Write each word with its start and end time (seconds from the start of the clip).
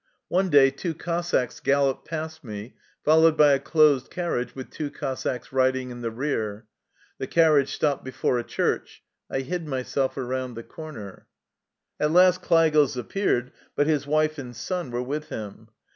One 0.29 0.49
day 0.49 0.71
two 0.71 0.95
Cossacks 0.95 1.59
galloped 1.59 2.07
past 2.07 2.41
ше, 2.43 2.73
followed 3.05 3.37
by 3.37 3.51
a 3.51 3.59
closed 3.59 4.09
carriage 4.09 4.55
with 4.55 4.71
two 4.71 4.89
Cossacks 4.89 5.53
riding 5.53 5.91
in 5.91 6.01
the 6.01 6.09
rear. 6.09 6.65
The 7.19 7.27
carriage 7.27 7.71
stopped 7.71 8.03
before 8.03 8.39
a 8.39 8.43
church. 8.43 9.03
I 9.29 9.41
hid 9.41 9.67
myself 9.67 10.17
around 10.17 10.55
the 10.55 10.63
corner. 10.63 11.27
At 11.99 12.09
last 12.11 12.41
Klei 12.41 12.71
gels 12.71 12.97
appeared, 12.97 13.51
but 13.75 13.85
his 13.85 14.07
wife 14.07 14.39
and 14.39 14.55
son 14.55 14.89
were 14.89 15.03
w^ith 15.03 15.25
him. 15.25 15.67